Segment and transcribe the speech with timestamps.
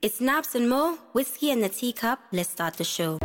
[0.00, 2.20] It's Naps and Mo, whiskey and the teacup.
[2.30, 3.18] Let's start the show.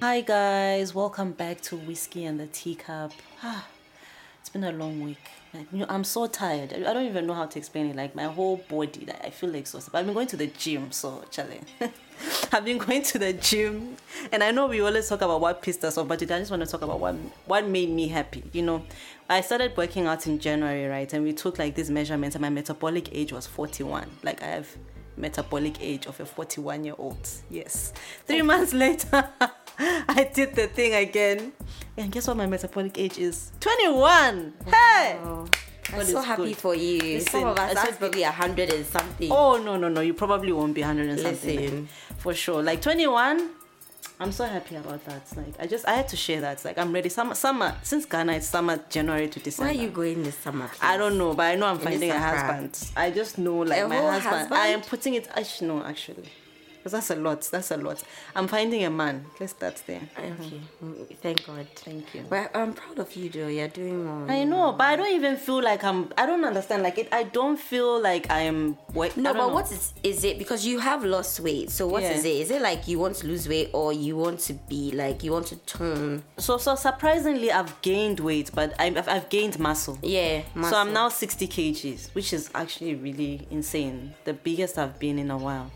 [0.00, 3.10] Hi guys, welcome back to Whiskey and the Teacup.
[3.42, 3.66] Ah,
[4.54, 5.18] been a long week.
[5.52, 6.72] Like, you know, I'm so tired.
[6.72, 7.96] I don't even know how to explain it.
[7.96, 9.92] Like my whole body, like, I feel exhausted.
[9.92, 11.60] But I've been going to the gym, so Charlie.
[12.52, 13.96] I've been going to the gym,
[14.32, 16.50] and I know we always talk about what pissed us off, but today I just
[16.50, 17.16] want to talk about what
[17.46, 18.44] what made me happy.
[18.52, 18.86] You know,
[19.28, 21.12] I started working out in January, right?
[21.12, 24.08] And we took like these measurements, and my metabolic age was 41.
[24.22, 24.68] Like I have
[25.16, 27.28] metabolic age of a 41 year old.
[27.50, 27.92] Yes.
[28.26, 29.28] Three months later.
[30.08, 31.52] I did the thing again.
[31.96, 33.52] And guess what my metabolic age is?
[33.60, 34.52] 21!
[34.66, 35.18] Hey!
[35.92, 36.56] I'm God so happy good.
[36.56, 37.00] for you.
[37.00, 39.30] Listen, Some of us I that's probably a hundred and something.
[39.30, 40.00] Oh, no, no, no.
[40.00, 41.60] You probably won't be 100 and something.
[41.60, 41.88] Listen.
[42.18, 42.62] For sure.
[42.62, 43.50] Like 21,
[44.18, 45.22] I'm so happy about that.
[45.36, 46.64] Like, I just, I had to share that.
[46.64, 47.08] Like, I'm ready.
[47.10, 49.70] Summer, summer, since Ghana, it's summer, January to December.
[49.70, 50.70] are you going this summer?
[50.80, 52.90] I don't know, but I know I'm finding a husband.
[52.96, 54.22] I just know, like A my husband.
[54.34, 54.54] husband?
[54.60, 55.28] I am putting it.
[55.36, 56.24] Actually, no, actually,
[56.84, 57.40] because that's a lot.
[57.50, 58.02] That's a lot.
[58.36, 59.24] I'm finding a man.
[59.40, 60.02] Let's start there.
[60.18, 61.66] Okay, Mm, thank God.
[61.76, 62.26] Thank you.
[62.28, 63.48] Well, I'm proud of you, though.
[63.48, 64.30] You're doing well.
[64.30, 66.12] I know, but I don't even feel like I'm.
[66.18, 66.82] I don't understand.
[66.82, 67.08] Like it.
[67.10, 68.74] I don't feel like I'm.
[68.92, 69.48] What, No, but know.
[69.48, 70.36] what is is it?
[70.38, 71.70] Because you have lost weight.
[71.70, 72.32] So what is Yeah.
[72.32, 72.40] it?
[72.42, 75.32] Is it like you want to lose weight, or you want to be like you
[75.32, 76.22] want to tone?
[76.36, 79.98] So so surprisingly, I've gained weight, but I'm, I've, I've gained muscle.
[80.02, 80.42] Yeah.
[80.68, 80.76] So.
[80.76, 84.12] I'm now 60 kgs, which is actually really insane.
[84.24, 85.70] The biggest I've been in a while.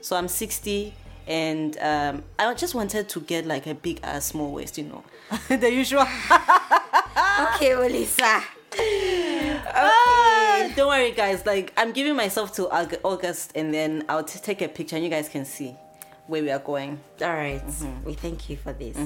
[0.00, 0.94] So I'm 60,
[1.26, 5.04] and um, I just wanted to get like a big ass small waist, you know,
[5.48, 6.06] the usual.
[7.54, 8.42] Okay, Melissa.
[9.74, 11.44] Ah, don't worry, guys.
[11.46, 12.68] Like I'm giving myself to
[13.04, 15.76] August, and then I'll t- take a picture, and you guys can see
[16.26, 17.00] where we are going.
[17.20, 17.64] All right.
[17.64, 18.04] Mm-hmm.
[18.04, 18.96] We thank you for this.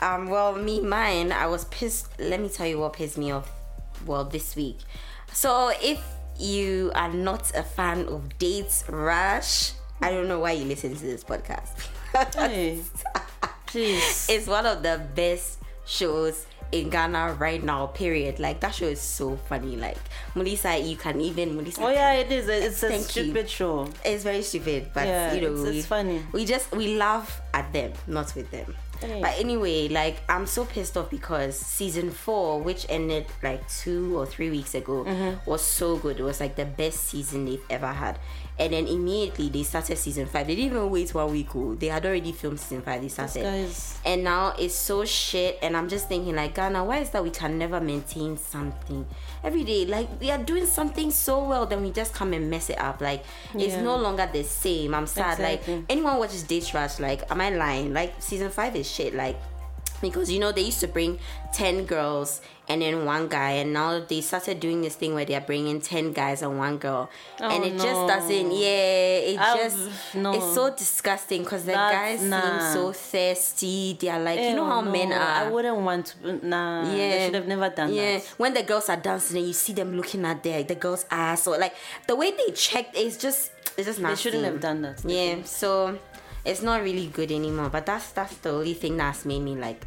[0.00, 2.08] Um, well, me, mine, I was pissed.
[2.18, 3.50] Let me tell you what pissed me off.
[4.06, 4.78] Well, this week.
[5.32, 6.02] So, if
[6.38, 11.02] you are not a fan of Dates Rush, I don't know why you listen to
[11.02, 11.70] this podcast.
[12.34, 12.80] Hey,
[13.66, 14.26] please.
[14.30, 17.86] it's one of the best shows in Ghana right now.
[17.86, 18.38] Period.
[18.40, 19.76] Like that show is so funny.
[19.76, 19.98] Like
[20.34, 21.82] Melissa, you can even Melissa.
[21.82, 22.48] Oh yeah, it is.
[22.48, 23.22] It's a Thank you.
[23.24, 23.88] stupid show.
[24.04, 26.22] It's very stupid, but Yeah, you know, it's- we, funny.
[26.32, 28.74] We just we laugh at them, not with them.
[29.00, 29.20] Hey.
[29.20, 34.26] But anyway, like I'm so pissed off because season four, which ended like two or
[34.26, 35.50] three weeks ago, Mm-hmm.
[35.50, 36.20] was so good.
[36.20, 38.18] It was like the best season they've ever had.
[38.58, 40.46] And then immediately they started season five.
[40.46, 41.48] They didn't even wait one week.
[41.56, 43.00] Oh, they had already filmed season five.
[43.00, 46.98] They started guys- and now it's so shit and i'm just thinking like ghana why
[46.98, 49.06] is that we can never maintain something
[49.44, 52.68] every day like we are doing something so well then we just come and mess
[52.68, 53.24] it up like
[53.54, 55.74] it's no longer the same i'm sad Exactly.
[55.76, 59.36] like anyone watches date rush like am i lying like season five is shit like
[60.02, 61.18] because you know they used to bring
[61.54, 65.40] 10 girls and then one guy and now they started doing this thing where they're
[65.40, 67.08] bringing 10 guys and one girl
[67.40, 69.78] and Oh, it just doesn't yeah it I- just
[70.14, 70.32] no.
[70.34, 72.40] it's so disgusting because the That's- guys nah.
[72.40, 76.46] seem so thirsty they're like you know how no, men are I wouldn't want to.
[76.46, 76.82] Nah.
[76.92, 78.26] yeah They should have never done yeah that.
[78.38, 81.46] when the girls are dancing and you see them looking at their the girl's ass
[81.46, 81.74] or like
[82.06, 84.22] the way they checked is just it's just They nasty.
[84.30, 85.02] shouldn't have done that.
[85.04, 85.98] yeah so
[86.44, 89.86] it's not really good anymore but that's that's the only thing that's made me like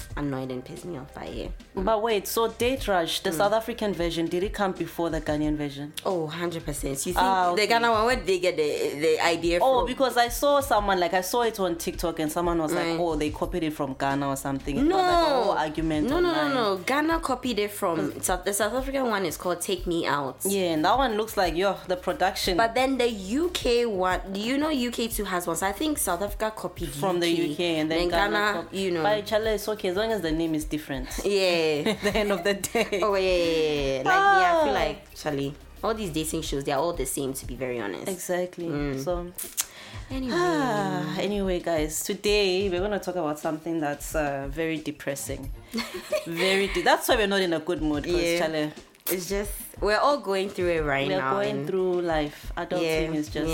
[0.17, 1.83] annoyed and pissed me off by it mm.
[1.85, 5.55] But wait, so Date Rush, the South African version, did it come before the Ghanaian
[5.55, 5.93] version?
[6.05, 7.61] oh 100 percent you think Ah, okay.
[7.61, 10.59] the Ghana one where did they get the the idea Oh, from because I saw
[10.59, 12.99] someone like I saw it on TikTok and someone was like, mm.
[12.99, 16.09] "Oh, they copied it from Ghana or something." It no, was like a whole argument.
[16.09, 16.53] no, no, no, online.
[16.53, 16.77] no.
[16.77, 18.23] Ghana copied it from mm.
[18.23, 21.37] South, the South African one is called "Take Me Out." Yeah, and that one looks
[21.37, 25.47] like yo the production But then the UK one, do you know UK too has
[25.47, 25.55] one?
[25.55, 29.03] So I think South Africa copied from the UK and then, Ghana, cop- you know,
[29.03, 31.07] But Chala, it's okay long as the name is different.
[31.25, 31.93] yeah.
[32.05, 32.99] The end of the day.
[33.03, 34.01] oh yeah, yeah.
[34.03, 34.79] Like me, I feel Ah.
[34.83, 35.53] like Charlie.
[35.83, 37.33] All these dating shows, they're all the same.
[37.33, 38.07] To be very honest.
[38.07, 38.99] Exactly.
[38.99, 39.31] So
[40.11, 45.51] Anyway, Ah, anyway, guys, today we're going to talk about something that's uh, very depressing.
[46.27, 46.67] very.
[46.67, 48.03] De- that's why we're not in a good mood.
[48.03, 48.39] Because Yeah.
[48.39, 48.71] Charlie,
[49.09, 51.35] it's just we're all going through it right now.
[51.37, 52.51] we're going through life.
[52.57, 52.81] Adulting
[53.13, 53.49] Yeah, is just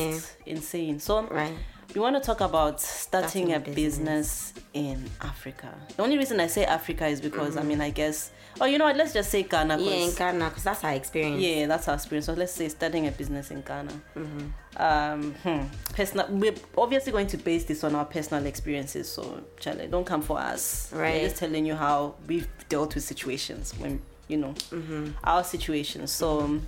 [0.45, 0.53] yeah.
[0.53, 0.99] insane.
[0.99, 1.53] So right.
[1.95, 4.53] We want to talk about starting Starting a a business.
[4.73, 5.73] in Africa.
[5.95, 7.59] The only reason I say Africa is because Mm-hmm.
[7.59, 8.31] I mean I guess.
[8.59, 8.97] Oh, you know what?
[8.97, 9.77] Let's just say Ghana.
[9.77, 11.41] 'cause- Yeah, in Ghana, because that's our experience.
[11.41, 12.25] yeah, that's our experience.
[12.25, 13.91] So let's say starting a business in Ghana.
[14.15, 14.47] Mm-hmm.
[14.77, 16.27] Um, hmm, personal.
[16.29, 19.11] We're obviously going to base this on our personal experiences.
[19.11, 20.91] So, Charlie, don't come for us.
[20.93, 21.15] Right.
[21.21, 25.11] We're just telling you how we've dealt with situations when you know Mm-hmm.
[25.23, 26.11] our situations.
[26.11, 26.67] So, um,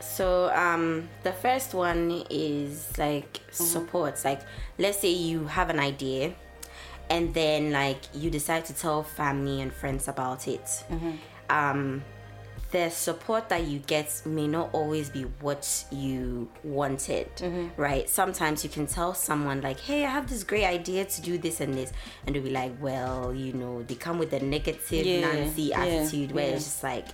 [0.00, 3.64] So um the first one is like Mm-hmm.
[3.64, 4.24] supports.
[4.24, 4.40] Like
[4.78, 6.34] let's say you have an idea
[7.10, 10.64] and then like you decide to tell family and friends about it.
[10.90, 11.12] Mm-hmm.
[11.50, 12.02] Um
[12.72, 17.80] the support that you get may not always be what you wanted, Mm-hmm.
[17.80, 18.08] right?
[18.08, 21.60] Sometimes you can tell someone like, "Hey, I have this great idea to do this
[21.60, 21.92] and this,"
[22.26, 25.82] and they'll be like, "Well, you know," they come with a negative Yeah, Nancy yeah,
[25.84, 26.54] attitude where yeah.
[26.56, 27.06] it's just like.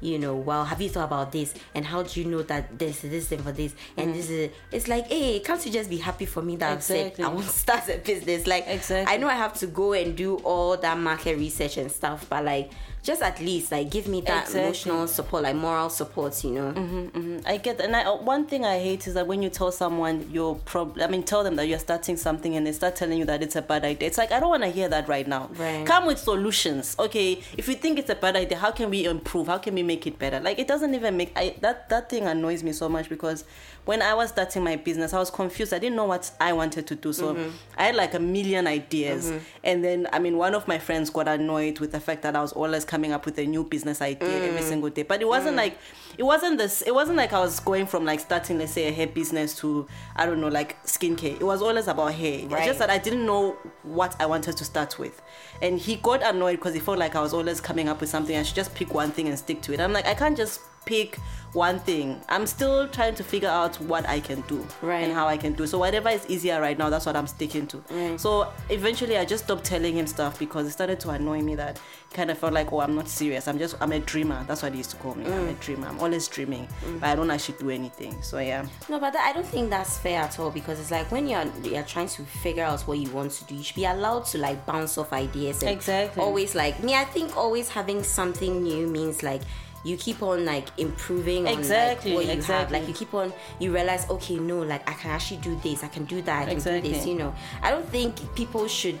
[0.00, 1.54] You know, well, have you thought about this?
[1.74, 3.74] And how do you know that this is this thing for this?
[3.96, 4.30] And this mm.
[4.30, 7.28] is it's like, hey, can't you just be happy for me that I've said I
[7.28, 8.46] want to start a business?
[8.46, 9.12] Like, Exactly.
[9.12, 12.44] I know I have to go and do all that market research and stuff, but
[12.44, 12.70] like,
[13.06, 14.62] just at least like give me that Exactly.
[14.62, 16.72] emotional support, like moral support, you know.
[16.72, 17.38] Mm-hmm, mm-hmm.
[17.46, 20.28] I get and I, uh, one thing I hate is that when you tell someone
[20.32, 23.24] your problem, I mean, tell them that you're starting something and they start telling you
[23.26, 24.08] that it's a bad idea.
[24.08, 25.48] It's like I don't want to hear that right now.
[25.54, 25.86] Right.
[25.86, 26.96] Come with solutions.
[26.98, 29.46] Okay, if you think it's a bad idea, how can we improve?
[29.46, 30.40] How can we make it better?
[30.40, 33.44] Like it doesn't even make I that that thing annoys me so much because
[33.84, 35.72] when I was starting my business, I was confused.
[35.72, 37.12] I didn't know what I wanted to do.
[37.12, 37.50] So mm-hmm.
[37.78, 39.32] I had like a million ideas,
[39.62, 42.42] and then I mean, one of my friends got annoyed with the fact that I
[42.42, 44.68] was always coming up with a new business idea every mm.
[44.68, 45.02] single day.
[45.02, 45.58] But it wasn't mm.
[45.58, 45.78] like
[46.16, 46.80] it wasn't this.
[46.80, 49.86] It wasn't like I was going from like starting, let's say, a hair business to
[50.16, 51.34] I don't know, like skincare.
[51.38, 52.40] It was always about hair.
[52.40, 55.20] It's just that I didn't know what I wanted to start with,
[55.60, 58.34] and he got annoyed because he felt like I was always coming up with something.
[58.34, 59.80] I should just pick one thing and stick to it.
[59.80, 61.18] I'm like, I can't just pick
[61.52, 62.20] one thing.
[62.28, 65.04] I'm still trying to figure out what I can do Right.
[65.04, 65.66] and how I can do.
[65.66, 67.82] So whatever is easier right now, that's what I'm sticking to.
[67.90, 68.20] Right.
[68.20, 71.56] So eventually, I just stopped telling him stuff because it started to annoy me.
[71.56, 71.80] That
[72.16, 73.46] kind of felt like, oh, I'm not serious.
[73.46, 74.42] I'm just, I'm a dreamer.
[74.48, 75.26] That's what they used to call me.
[75.26, 75.60] I'm a mm.
[75.60, 75.86] dreamer.
[75.86, 76.98] I'm always dreaming, mm.
[76.98, 78.20] but I don't actually do anything.
[78.22, 78.66] So yeah.
[78.88, 81.44] No, but that, I don't think that's fair at all because it's like when you're
[81.62, 84.38] you're trying to figure out what you want to do, you should be allowed to
[84.38, 86.22] like bounce off ideas and Exactly.
[86.22, 86.94] always like me.
[86.94, 89.42] I think always having something new means like
[89.84, 92.38] you keep on like improving on Exactly, like, what you have.
[92.38, 92.78] exactly.
[92.78, 95.84] Like you keep on, you realize okay, no, like I can actually do this.
[95.84, 96.48] I can do that.
[96.48, 96.84] I can do this.
[96.84, 97.12] Exactly.
[97.12, 98.98] You know, I don't think people should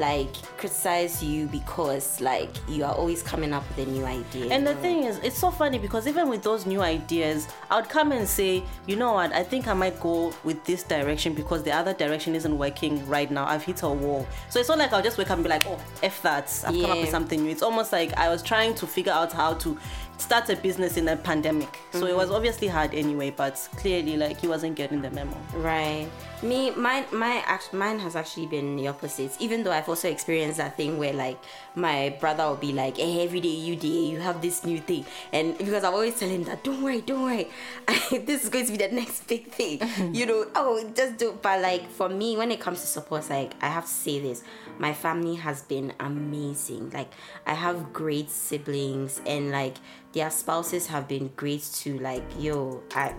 [0.00, 4.50] like criticize you because like you are always coming up with a new idea.
[4.50, 7.88] And the thing is, it's so funny because even with those new ideas, I would
[7.88, 11.62] come and say, you know what, I think I might go with this direction because
[11.62, 13.46] the other direction isn't working right now.
[13.46, 14.26] I've hit a wall.
[14.48, 16.50] So it's not like I'll just wake up and be like, oh, F that.
[16.66, 17.50] I've come up with something new.
[17.50, 19.78] It's almost like I was trying to figure out how to
[20.16, 21.78] start a business in a pandemic.
[21.92, 22.36] So it was mm-hmm.
[22.36, 25.36] obviously hard anyway, but clearly, like, he wasn't getting the memo.
[25.54, 26.08] Right.
[26.42, 29.36] Me, mine, my mine has actually been the opposite.
[29.40, 31.38] Even though I've also experienced that thing where like
[31.74, 35.04] my brother will be like, "Hey, every day you day you have this new thing,"
[35.32, 37.48] and because I'm always telling him that, "Don't worry, don't worry,
[38.24, 39.80] this is going to be the next big thing,"
[40.14, 40.46] you know.
[40.54, 41.38] Oh, just do.
[41.42, 44.42] But like for me, when it comes to support, like I have to say this,
[44.78, 46.88] my family has been amazing.
[46.90, 47.12] Like
[47.46, 49.76] I have great siblings, and like
[50.12, 51.98] their spouses have been great too.
[51.98, 53.14] Like yo, I.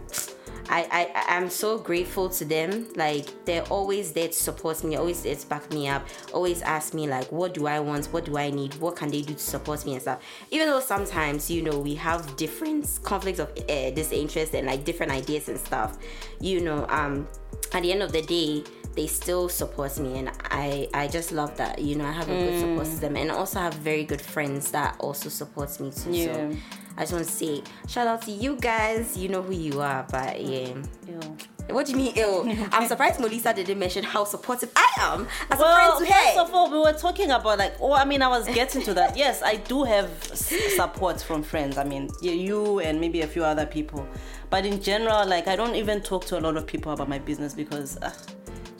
[0.69, 2.87] I, I I'm so grateful to them.
[2.95, 3.10] Like
[3.45, 7.07] they're always there to support me, always there to back me up, always ask me
[7.07, 9.85] like what do I want, what do I need, what can they do to support
[9.85, 10.21] me and stuff.
[10.51, 15.11] Even though sometimes you know we have different conflicts of uh, disinterest and like different
[15.11, 15.97] ideas and stuff,
[16.39, 17.27] you know, um,
[17.73, 18.63] at the end of the day
[18.95, 22.33] they still support me and I I just love that you know I have a
[22.33, 26.11] good support system and also have very good friends that also supports me too.
[26.11, 26.33] Yeah.
[26.33, 26.57] So
[26.97, 29.17] I just want to say shout out to you guys.
[29.17, 30.75] You know who you are, but yeah.
[31.07, 31.37] Ew.
[31.69, 32.49] What do you mean ill?
[32.71, 36.35] I'm surprised Melissa didn't mention how supportive I am as Well, a friend to first
[36.35, 36.41] her.
[36.41, 39.15] of all, we were talking about like, oh, I mean, I was getting to that.
[39.17, 41.77] Yes, I do have s- support from friends.
[41.77, 44.05] I mean, you and maybe a few other people,
[44.49, 47.19] but in general, like, I don't even talk to a lot of people about my
[47.19, 48.11] business because, uh,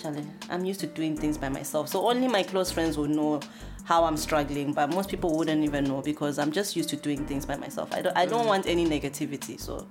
[0.02, 1.88] Charlie, I'm used to doing things by myself.
[1.88, 3.40] So only my close friends will know
[3.86, 7.26] how I'm struggling, but most people wouldn't even know because I'm just used to doing
[7.26, 7.94] things by myself.
[7.94, 9.60] I don't, I don't want any negativity.
[9.60, 9.88] So,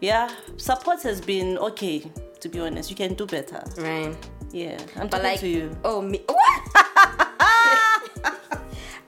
[0.00, 2.10] yeah, support has been okay.
[2.40, 3.62] To be honest, you can do better.
[3.76, 4.14] Right.
[4.52, 5.76] Yeah, I'm But talking like to you.
[5.84, 6.62] oh me what?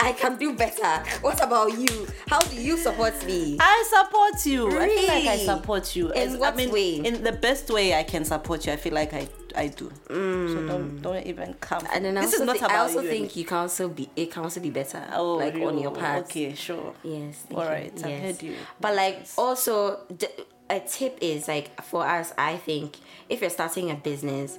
[0.02, 1.02] I can do better.
[1.20, 2.06] What about you?
[2.26, 3.59] How do you support me?
[3.61, 4.66] I support you.
[4.78, 6.11] I feel like I support you.
[6.12, 6.94] In As- what I mean, way?
[6.97, 8.73] In the best way I can support you.
[8.73, 9.90] I feel like I I do.
[10.09, 10.68] So mm.
[10.68, 11.87] don't don't even come.
[11.92, 14.09] And then I this is not about I also you think you can also be
[14.16, 15.02] it can also be better.
[15.12, 16.25] Oh, like on your part.
[16.25, 16.94] Okay, sure.
[17.04, 17.44] Yes.
[17.54, 17.68] All you.
[17.68, 18.54] right, I've heard you.
[18.80, 20.26] But like also d-
[20.70, 22.96] a tip is like for us, I think
[23.28, 24.58] if you're starting a business,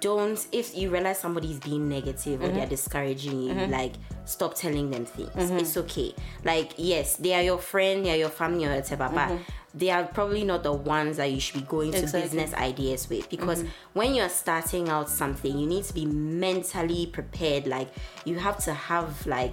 [0.00, 2.56] don't if you realize somebody's being negative or Mm-hmm.
[2.56, 3.92] they're discouraging you, like
[4.24, 5.30] stop telling them things.
[5.60, 6.14] It's okay.
[6.44, 9.38] Like yes, they are your friend, they are your family or whatever, but
[9.74, 12.04] they are probably not the ones that you should be going to Mm-hmm.
[12.06, 12.20] Exactly.
[12.28, 12.36] Mm-hmm.
[12.38, 17.68] business ideas with because when you're starting out something, you need to be mentally prepared.
[17.68, 17.88] Like
[18.24, 19.52] you have to have like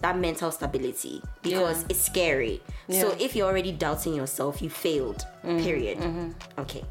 [0.00, 1.86] that mental stability because Yeah.
[1.90, 2.62] it's scary.
[2.90, 5.24] So if you're already doubting yourself, you failed.
[5.44, 5.98] Mm-hmm, period.
[5.98, 6.60] Mm-hmm.
[6.60, 6.84] Okay.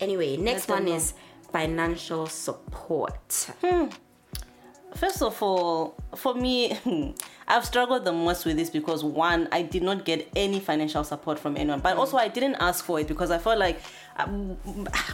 [0.00, 1.14] Anyway, next one is
[1.52, 3.48] financial support.
[3.60, 3.86] Hmm.
[4.94, 7.10] first of all, for me, hmm,
[7.48, 11.38] I've struggled the most with this because one, I did not get any financial support
[11.38, 12.00] from anyone, but mm.
[12.00, 13.80] also I didn't ask for it because I felt like
[14.16, 14.56] um,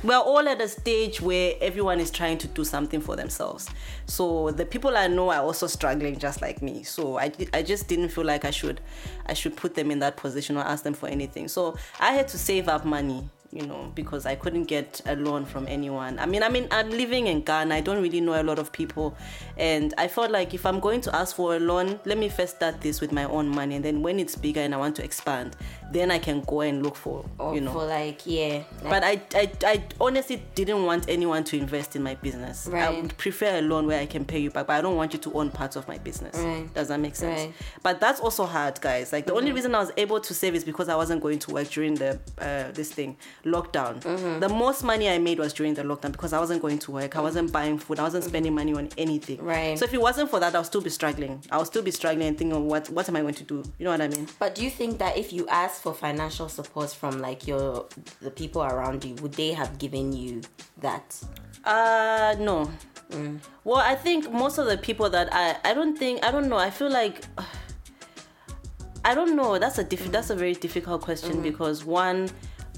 [0.02, 3.68] we're all at a stage where everyone is trying to do something for themselves.
[4.06, 6.82] So the people I know are also struggling just like me.
[6.82, 8.80] So I, I just didn't feel like I should
[9.26, 11.48] I should put them in that position or ask them for anything.
[11.48, 15.46] So I had to save up money you know, because I couldn't get a loan
[15.46, 16.18] from anyone.
[16.18, 17.74] I mean, I mean, I'm living in Ghana.
[17.74, 19.16] I don't really know a lot of people,
[19.56, 22.56] and I felt like if I'm going to ask for a loan, let me first
[22.56, 25.04] start this with my own money, and then when it's bigger and I want to
[25.04, 25.56] expand,
[25.90, 27.72] then I can go and look for, Or you know.
[27.72, 28.64] for like yeah.
[28.82, 32.68] Like, but I, I, I honestly didn't want anyone to invest in my business.
[32.70, 32.82] Right.
[32.82, 35.14] I would prefer a loan where I can pay you back, but I don't want
[35.14, 36.36] you to own parts of my business.
[36.36, 36.72] Right.
[36.74, 37.40] Does that make sense?
[37.40, 37.54] Right.
[37.82, 39.12] But that's also hard, guys.
[39.12, 41.52] Like the only reason I was able to save is because I wasn't going to
[41.52, 44.00] work during the uh, this thing lockdown.
[44.02, 44.40] Mm-hmm.
[44.40, 47.16] The most money I made was during the lockdown because I wasn't going to work.
[47.16, 47.98] I wasn't buying food.
[47.98, 49.42] I wasn't spending money on anything.
[49.42, 49.78] Right.
[49.78, 51.42] So if it wasn't for that, I'll still be struggling.
[51.50, 53.62] I'll still be struggling and thinking, what what am I going to do?
[53.78, 54.26] You know what I mean?
[54.38, 57.86] But do you think that if you ask for financial support from like your
[58.20, 60.42] the people around you, would they have given you
[60.78, 61.16] that?
[61.64, 62.70] Uh no.
[63.10, 63.40] Mm.
[63.64, 66.58] Well, I think most of the people that I I don't think I don't know.
[66.58, 67.22] I feel like
[69.04, 69.58] I don't know.
[69.58, 71.42] That's a diff- that's a very difficult question Mm-hmm.
[71.42, 72.28] because one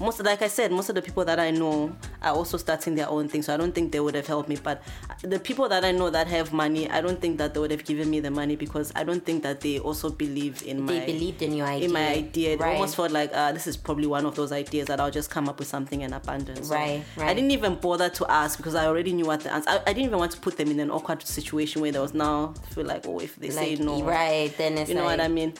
[0.01, 3.07] most like I said, most of the people that I know are also starting their
[3.09, 4.57] own thing, so I don't think they would have helped me.
[4.61, 4.81] But
[5.21, 7.85] the people that I know that have money, I don't think that they would have
[7.85, 11.05] given me the money because I don't think that they also believe in my They
[11.13, 11.87] believed in your idea.
[11.87, 12.53] in my idea.
[12.55, 15.29] It almost felt like uh, this is probably one of those ideas that I'll just
[15.29, 16.67] come up with something in abundance.
[16.69, 19.69] So Right, I didn't even bother to ask because I already knew what the answer.
[19.69, 22.13] I, I didn't even want to put them in an awkward situation where there was
[22.13, 24.55] now feel like oh if they say no, Right.
[24.57, 25.53] Then it's you know like, what I mean?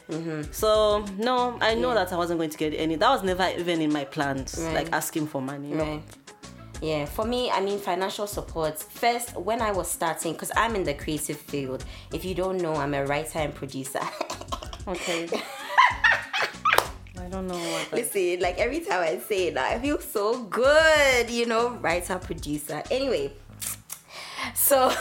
[0.52, 1.96] So no, I know Yeah.
[2.06, 2.96] that I wasn't going to get any.
[2.96, 4.60] That was never even in my plans.
[4.60, 4.74] Right.
[4.74, 5.74] Like asking for money.
[5.74, 6.02] Right.
[6.82, 8.80] Yeah, for me, I mean, financial support.
[8.80, 12.74] First, when I was starting, because I'm in the creative field, if you don't know,
[12.74, 14.02] I'm a writer and producer.
[14.88, 15.30] Okay.
[17.20, 17.92] I don't know what.
[17.92, 22.18] That, Listen, like every time I say it, I feel so good, you know, writer,
[22.18, 22.82] producer.
[22.90, 23.32] Anyway,
[24.56, 24.90] so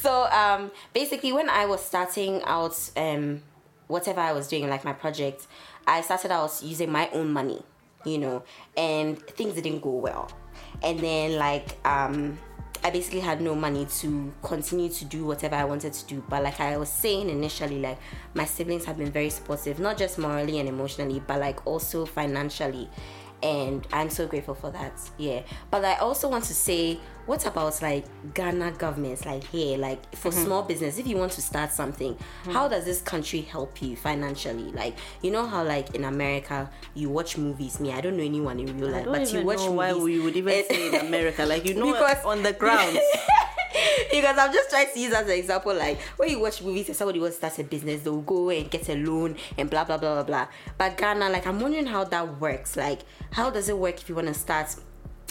[0.00, 3.42] so um basically when I was starting out um
[3.86, 5.46] whatever I was doing, like my project,
[5.88, 7.62] I started out using my own money,
[8.04, 8.44] you know,
[8.76, 10.30] and things didn't go well.
[10.82, 12.38] And then like um
[12.84, 16.22] I basically had no money to continue to do whatever I wanted to do.
[16.28, 17.98] But like I was saying initially, like
[18.34, 22.88] my siblings have been very supportive, not just morally and emotionally, but like also financially.
[23.42, 24.92] And I'm so grateful for that.
[25.16, 25.42] Yeah.
[25.70, 30.30] But I also want to say, what about like Ghana governments, like here, like for
[30.30, 30.44] mm-hmm.
[30.44, 32.52] small business, if you want to start something, mm-hmm.
[32.52, 34.72] how does this country help you financially?
[34.72, 37.80] Like, you know how like in America you watch movies.
[37.80, 40.04] Me, I don't know anyone in real life, but you watch know why movies.
[40.04, 41.44] we would even say in America.
[41.44, 42.98] Like you know, Because- on the ground.
[44.10, 46.96] because I'm just trying to use as an example, like when you watch movies and
[46.96, 49.98] somebody wants to start a business, they'll go and get a loan and blah blah
[49.98, 50.48] blah blah blah.
[50.78, 52.74] But Ghana, like I'm wondering how that works.
[52.74, 53.00] Like,
[53.32, 54.74] how does it work if you want to start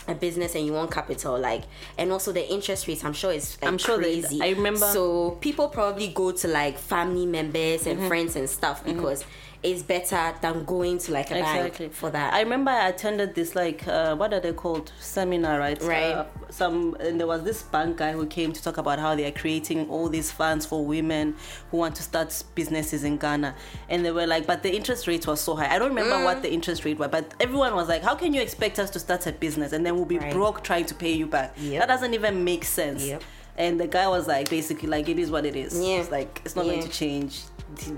[0.08, 1.38] a business and you want capital?
[1.40, 1.64] Like,
[1.98, 4.40] and also the interest rates, I'm sure it's like, I'm sure crazy.
[4.42, 8.08] I remember- So people probably go to like family members and Mm-hmm.
[8.08, 9.24] friends and stuff because
[9.64, 12.34] it's better than going to like a exactly bank for that.
[12.34, 15.82] I remember I attended this like uh, what are they called seminar, right?
[15.82, 16.12] Right.
[16.14, 19.26] Uh, some and there was this bank guy who came to talk about how they
[19.26, 21.36] are creating all these funds for women
[21.72, 23.56] who want to start businesses in Ghana,
[23.90, 25.74] and they were like, but the interest rate was so high.
[25.74, 26.24] I don't remember Mm.
[26.24, 29.00] what the interest rate was, but everyone was like, how can you expect us to
[29.00, 30.32] start a business and then we'll be Right.
[30.32, 31.56] broke trying to pay you back?
[31.58, 31.82] Yep.
[31.82, 33.04] That doesn't even make sense.
[33.04, 33.24] Yep.
[33.58, 35.80] And the guy was like, basically, like it is what it is.
[35.80, 35.98] Yeah.
[35.98, 37.42] It's like it's not going to change.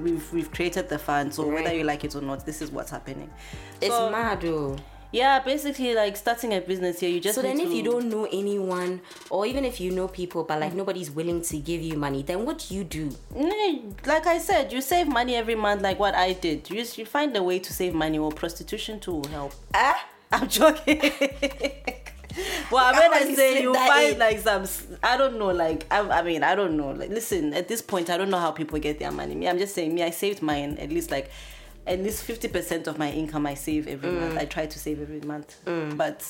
[0.02, 2.92] We've, we've created the fund, so whether you like it or not, this is what's
[2.92, 3.30] happening.
[3.82, 4.78] it's So- mad though.
[5.12, 7.84] Yeah, basically, like starting a business here, you just So then, need if to- you
[7.84, 9.02] don't know anyone,
[9.32, 12.46] or even if you know people, but like nobody's willing to give you money, then
[12.46, 13.10] what do you do?
[13.36, 16.70] No, like I said, you save money every month, like what I did.
[16.70, 19.54] You just you find a way to save money, or prostitution to help.
[19.74, 20.00] Ah,
[20.32, 21.02] I'm joking.
[22.72, 24.20] well, I'm How say you find in?
[24.20, 24.66] like some.
[25.04, 25.48] I don't know.
[25.48, 26.92] Like I, I mean, I don't know.
[26.92, 29.36] Like listen, at this point, I don't know how people get their money.
[29.36, 29.94] Me, I'm just saying.
[29.94, 31.32] Me, I saved mine at least like.
[31.88, 34.36] At least fifty percent of my income I save every month.
[34.36, 34.38] Mm.
[34.38, 36.24] I try to save every month, but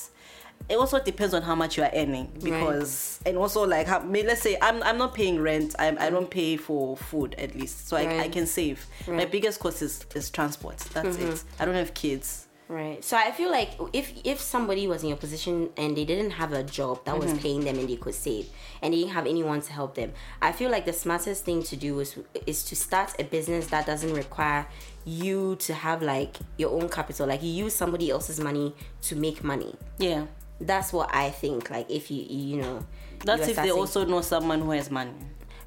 [0.67, 4.41] it also depends on how much you are earning because and also like how, let's
[4.41, 5.75] say I'm I'm not paying rent.
[5.79, 8.85] I'm, I don't pay for food at least, so I, I can save.
[9.07, 10.77] My biggest cost is is transport.
[10.93, 11.43] That's it.
[11.59, 12.47] I don't have kids.
[12.69, 13.03] Right.
[13.03, 16.53] So I feel like if if somebody was in your position and they didn't have
[16.53, 17.39] a job that was mm-hmm.
[17.39, 18.49] paying them and they could save,
[18.81, 21.75] and they didn't have anyone to help them, I feel like the smartest thing to
[21.75, 24.67] do is is to start a business that doesn't require
[25.05, 27.27] you to have like your own capital.
[27.27, 29.75] Like you use somebody else's money to make money.
[29.97, 30.27] Yeah.
[30.61, 31.69] That's what I think.
[31.69, 32.85] Like if you you know,
[33.25, 35.13] That's if they also know someone who has money.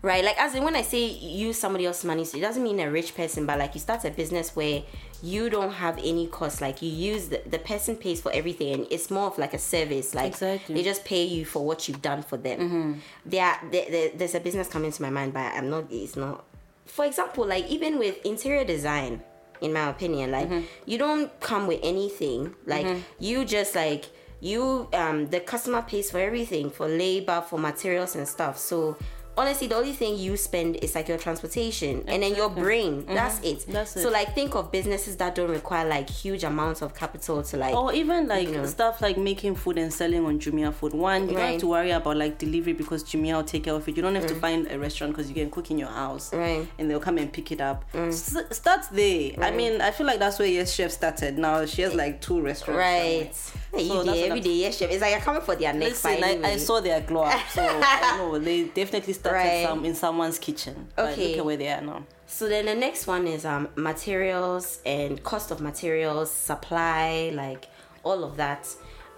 [0.02, 0.24] Right.
[0.24, 2.90] Like as in when I say use somebody else's money, so it doesn't mean a
[2.90, 4.82] rich person, but like you start a business where
[5.22, 6.60] you don't have any cost.
[6.60, 9.58] Like you use the, the person pays for everything, and it's more of like a
[9.58, 10.14] service.
[10.14, 10.74] Like Exactly.
[10.74, 12.58] they just pay you for what you've done for them.
[12.58, 12.92] Mm-hmm.
[13.26, 15.84] There, are- there, there, there's a business coming to my mind, but I'm not.
[15.90, 16.44] It's not.
[16.84, 19.22] For example, like even with interior design,
[19.60, 20.66] in my opinion, like mm-hmm.
[20.84, 22.54] you don't come with anything.
[22.66, 23.00] Like mm-hmm.
[23.20, 24.06] you just like
[24.42, 28.96] you um the customer pays for everything for labor for materials and stuff so
[29.36, 33.40] honestly the only thing you spend is like your transportation and then your brain that's
[33.42, 37.42] it That's so like think of businesses that don't require like huge amounts of capital
[37.42, 38.66] to like Or even like know.
[38.66, 40.92] stuff like making food and selling on Jumia Food.
[40.94, 43.86] One, you don't have to worry about like delivery because Jumia will take care of
[43.88, 43.96] it.
[43.96, 46.30] You don't have to find a restaurant because you can cook in your house.
[46.30, 46.38] Mm.
[46.38, 46.60] Right.
[46.60, 46.66] Mm.
[46.78, 47.84] And they'll come and pick it up.
[47.94, 49.32] S- start there.
[49.40, 51.38] I mean, I feel like that's where Yes Chef started.
[51.38, 52.78] Now she has like two restaurants.
[52.78, 53.32] right.
[53.74, 56.04] Hey, So you day every day yes chef it's like you're coming for their next
[56.04, 59.62] Listen, I, I saw their glow up, so I know they definitely started Right.
[59.66, 60.88] some in someone's kitchen.
[60.98, 61.28] Okay.
[61.28, 62.04] look at where they are now.
[62.26, 67.68] So then the next one is um materials and cost of materials, supply, like
[68.04, 68.68] all of that.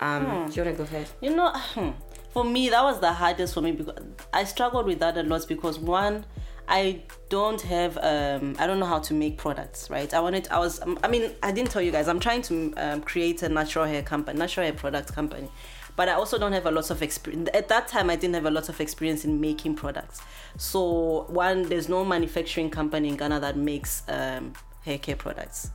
[0.01, 0.47] Um, Hmm.
[0.51, 1.13] do you wanna go first?
[1.21, 1.91] You know, hmm,
[2.31, 3.97] for me that was the hardest for me because
[4.33, 6.27] I struggled with that a lot because one,
[6.69, 10.13] I don't have um I don't know how to make products, right?
[10.13, 13.01] I wanted I was I mean I didn't tell you guys I'm trying to um,
[13.03, 15.49] create a natural hair company, natural hair product company.
[15.97, 17.49] But I also don't have a lot of experience.
[17.55, 20.21] At that time, I didn't have a lot of experience in making products.
[20.57, 25.71] So one, there's no manufacturing company in Ghana that makes um, hair care products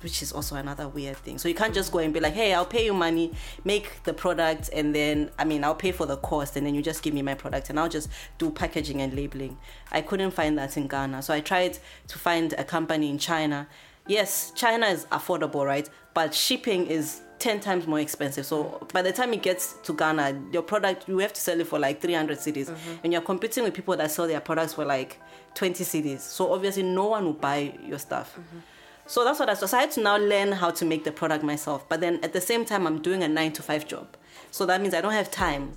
[0.00, 1.38] which is also another weird thing.
[1.38, 3.32] So you can't just go and be like, "Hey, I'll pay you money,
[3.64, 6.82] make the product, and then I mean, I'll pay for the cost, and then you
[6.82, 9.58] just give me my product, and I'll just do packaging and labeling."
[9.90, 11.78] I couldn't find that in Ghana, so I tried
[12.08, 13.68] to find a company in China.
[14.06, 15.88] Yes, China is affordable, right?
[16.14, 18.46] But shipping is 10 times more expensive.
[18.46, 21.66] So by the time it gets to Ghana, your product, you have to sell it
[21.66, 22.66] for like 300 cedis.
[22.66, 22.94] Mm-hmm.
[23.02, 25.20] And you're competing with people that sell their products for like
[25.54, 26.20] 20 cedis.
[26.20, 28.36] So obviously, no one will buy your stuff.
[28.38, 28.58] Mm-hmm.
[29.06, 31.42] So that's what I so I had to now learn how to make the product
[31.42, 31.88] myself.
[31.88, 34.16] But then at the same time, I'm doing a nine to five job.
[34.52, 35.72] So that means I don't have time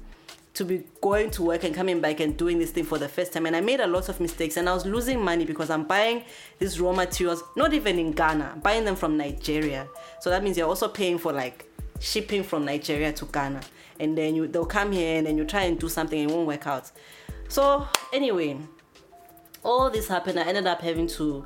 [0.55, 3.33] to be going to work and coming back and doing this thing for the first
[3.33, 3.45] time.
[3.45, 6.23] And I made a lot of mistakes and I was losing money because I'm buying
[6.59, 9.87] these raw materials, not even in Ghana, I'm buying them from Nigeria.
[10.21, 13.61] So that means you're also paying for like shipping from Nigeria to Ghana.
[13.99, 16.33] And then you they'll come here and then you try and do something and it
[16.33, 16.89] won't work out.
[17.49, 18.57] So anyway,
[19.61, 20.39] all this happened.
[20.39, 21.45] I ended up having to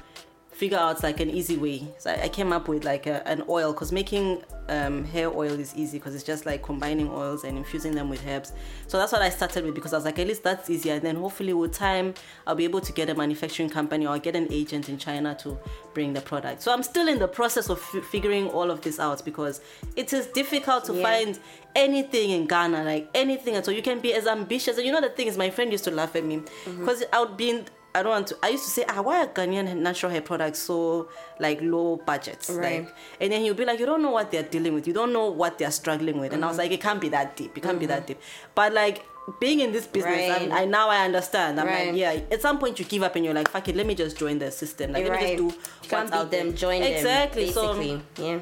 [0.51, 1.87] figure out like an easy way.
[1.97, 5.75] So I came up with like a, an oil because making um, hair oil is
[5.75, 8.53] easy because it's just like combining oils and infusing them with herbs.
[8.87, 10.93] So that's what I started with because I was like, at least that's easier.
[10.95, 12.13] And then hopefully with time,
[12.47, 15.57] I'll be able to get a manufacturing company or get an agent in China to
[15.93, 16.61] bring the product.
[16.61, 19.59] So I'm still in the process of f- figuring all of this out because
[19.95, 21.03] it is difficult to Yeah.
[21.03, 21.39] find
[21.75, 23.73] anything in Ghana, like anything at all.
[23.73, 24.77] You can be as ambitious.
[24.77, 26.41] And you know the thing is, my friend used to laugh at me
[26.79, 27.65] because I would be in.
[27.99, 28.37] I don't want to.
[28.41, 31.09] I used to say, ah, why are Ghanaian natural hair products so
[31.39, 32.49] like low budgets?
[32.49, 32.85] Right.
[32.85, 34.87] Like, and then he'll be like, you don't know what they're dealing with.
[34.87, 36.33] You don't know what they're struggling with.
[36.33, 37.57] And I was like, it can't be that deep.
[37.57, 38.19] It can't be that deep.
[38.55, 39.03] But like
[39.39, 40.51] being in this business, Right.
[40.51, 41.59] I now I understand.
[41.59, 41.87] I'm Right.
[41.89, 42.19] like, yeah.
[42.31, 43.75] At some point you give up and you're like, fuck it.
[43.75, 44.91] Let me just join the system.
[44.91, 45.43] Like, let me just do
[45.83, 47.45] you can't beat them, join exactly.
[47.45, 47.53] them.
[47.53, 48.39] So yeah.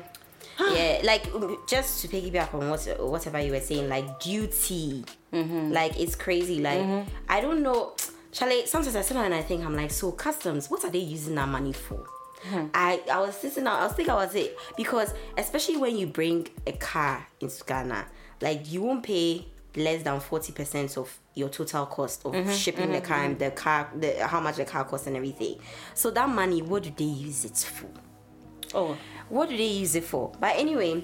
[0.73, 1.23] yeah, like
[1.67, 5.71] just to piggyback on what whatever you were saying, like duty, Mm-hmm.
[5.73, 6.61] like it's crazy.
[6.61, 7.93] Like I don't know,
[8.37, 8.65] Charlie.
[8.65, 11.35] Sometimes I sit down and I think I'm like, so customs, what are they using
[11.35, 12.05] that money for?
[12.43, 12.65] Hmm.
[12.73, 16.47] I I was sitting down, I was thinking about it because especially when you bring
[16.67, 18.05] a car into Ghana,
[18.41, 22.91] like you won't pay less than forty percent of your total cost of Mm-hmm, shipping
[22.91, 25.57] the car and the car, the how much the car costs and everything.
[25.95, 27.89] So that money, what do they use it for?
[28.75, 28.97] oh,
[29.29, 31.01] what do they use it for but anyway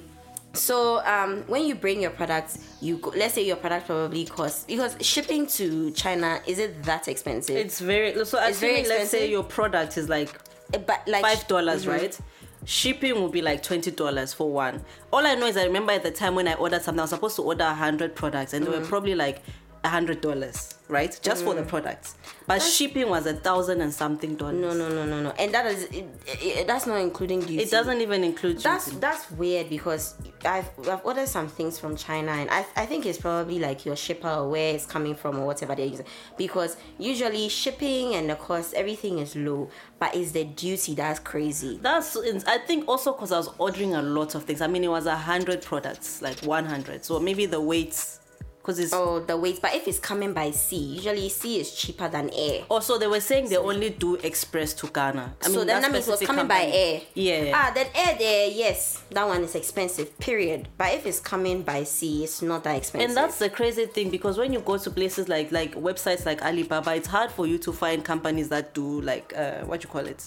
[0.53, 4.65] so um when you bring your products, you go, let's say your product probably costs
[4.65, 8.13] because shipping to china is it that expensive it's very.
[8.25, 10.29] So It's very assuming let's say your product is like
[10.73, 11.89] Uh, but like five dollars, Mhm.
[11.91, 12.19] right?
[12.65, 14.83] Shipping will be like twenty dollars for one.
[15.11, 17.09] All I know is I remember at the time when I ordered something, I was
[17.09, 18.79] supposed to order hundred products, and they Mm.
[18.79, 19.41] were probably like
[19.89, 21.17] hundred dollars, right?
[21.21, 21.67] Just for the mm.
[21.67, 22.15] products.
[22.47, 24.55] But shipping was a thousand and something dollars.
[24.55, 27.71] no no no no no and that is it, it, that's not including duty It
[27.71, 28.97] doesn't even include that's duty.
[28.99, 33.17] that's weird because I've, I've ordered some things from China and I, I think it's
[33.17, 36.05] probably like your shipper or where it's coming from or whatever they're using
[36.37, 39.69] because usually shipping and the cost everything is low
[39.99, 44.01] but it's the duty that's crazy That's I think also because I was ordering a
[44.01, 44.59] lot of things.
[44.61, 47.05] I mean, it was a hundred products, like one hundred.
[47.05, 48.19] So maybe the weights
[48.63, 49.59] because it's Oh, the weight.
[49.61, 52.63] But if it's coming by sea, usually sea is cheaper than air.
[52.71, 55.35] also they were saying they only do express to Ghana.
[55.41, 57.01] I so then that means it was coming by air.
[57.13, 57.51] Yeah.
[57.53, 60.17] Ah, then air there, yes, that one is expensive.
[60.17, 60.69] Period.
[60.77, 63.09] But if it's coming by sea, it's not that expensive.
[63.09, 66.41] and that's the crazy thing because when you go to places like like websites like
[66.41, 70.05] Alibaba, it's hard for you to find companies that do like uh, what you call
[70.07, 70.23] it,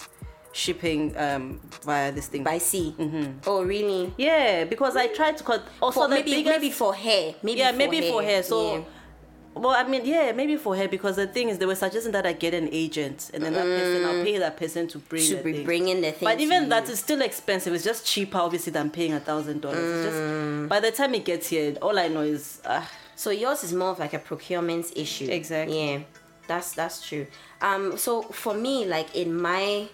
[0.57, 2.43] shipping um via this thing.
[2.43, 2.95] by sea.
[3.45, 4.13] Oh, really?
[4.17, 5.61] yeah, because I tried to cut.
[5.81, 7.35] Also, For the maybe biggest, maybe for hair.
[7.43, 8.11] Maybe yeah, for maybe hair.
[8.11, 8.43] for hair.
[8.43, 8.75] So.
[8.77, 8.83] Yeah.
[9.55, 12.27] Well, I mean, yeah, maybe for her because the thing is, they were suggesting that
[12.27, 15.35] I get an agent, and then that person, I'll pay that person to bring to
[15.37, 15.65] the be thing.
[15.65, 16.27] bringing the thing.
[16.29, 17.73] But even that is still expensive.
[17.73, 20.05] It's just cheaper, obviously, than paying a thousand dollars.
[20.05, 23.73] Just by the time it gets here, all I know is uh, So yours is
[23.73, 25.27] more of like a procurement issue.
[25.31, 25.75] Exactly.
[25.93, 25.99] Yeah,
[26.47, 27.25] that's that's true.
[27.59, 29.87] Um, so for me, like in my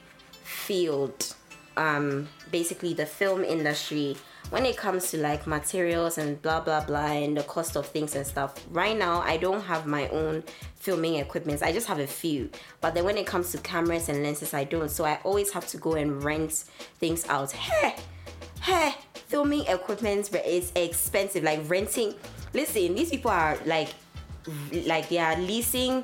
[0.43, 1.35] field,
[1.77, 4.15] um, basically the film industry,
[4.49, 8.15] when it comes to like materials and blah blah blah and the cost of things
[8.15, 10.43] and stuff, right now I don't have my own
[10.75, 11.63] filming equipment.
[11.63, 12.49] I just have a few.
[12.81, 14.91] But then when it comes to cameras and lenses, I don't.
[14.91, 16.65] So I always have to go and rent
[16.99, 17.51] things out.
[17.53, 17.95] Hey,
[18.61, 21.43] hey, filming equipment is expensive.
[21.43, 22.13] Like renting.
[22.53, 23.89] Listen, these people are like,
[24.85, 26.03] like they are leasing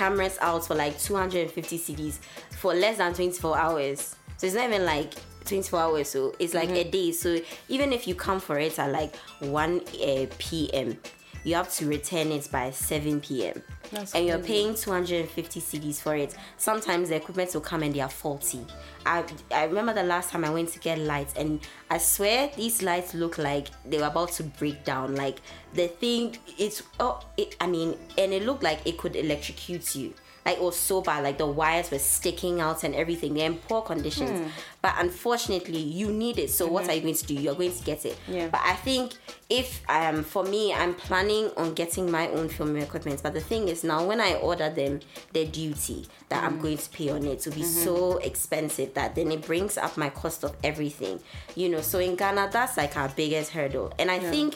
[0.00, 2.20] cameras out for like 250 cedis
[2.56, 4.16] for less than 24 hours.
[4.38, 5.12] So it's not even like
[5.44, 6.08] 24 hours.
[6.08, 7.12] So it's like a day.
[7.12, 10.96] So even if you come for it at like 1 uh, p.m.,
[11.44, 13.62] you have to return it by 7 p.m.
[13.90, 16.34] That's and you're paying 250 cedis for it.
[16.56, 18.64] Sometimes the equipment will come and they are faulty.
[19.06, 22.82] I, I remember the last time I went to get lights, and I swear these
[22.82, 25.16] lights look like they were about to break down.
[25.16, 25.40] Like
[25.74, 30.14] the thing, it's oh, it, I mean, and it looked like it could electrocute you.
[30.46, 33.34] Like it was so bad, like the wires were sticking out and everything.
[33.34, 34.46] They're in poor conditions, Hmm.
[34.80, 36.50] but unfortunately, you need it.
[36.50, 37.34] So what are you going to do?
[37.34, 38.16] You're going to get it.
[38.22, 38.32] Mm-hmm.
[38.34, 38.48] Yeah.
[38.48, 39.12] But I think
[39.50, 43.22] if um for me, I'm planning on getting my own filming equipment.
[43.22, 45.00] But the thing is now, when I order them,
[45.32, 46.46] the duty that Mm.
[46.46, 47.84] I'm going to pay on it will be Mm-hmm.
[47.84, 51.20] so expensive that then it brings up my cost of everything.
[51.54, 54.54] You know, so in Ghana, that's like our biggest hurdle, and I think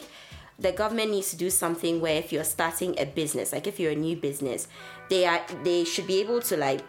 [0.59, 3.91] the government needs to do something where if you're starting a business like if you're
[3.91, 4.67] a new business
[5.09, 6.81] they are they should be able to like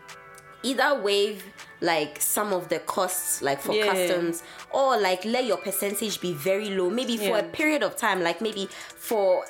[0.63, 1.45] either waive
[1.81, 3.87] like some of the costs like for Yeah.
[3.93, 8.23] customs or like let your percentage be very low maybe for a period of time
[8.23, 9.45] like maybe for